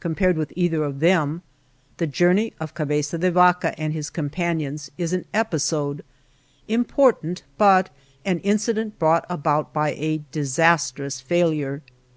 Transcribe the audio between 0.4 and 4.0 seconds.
either of them, the journey of Cabeza de Vaca and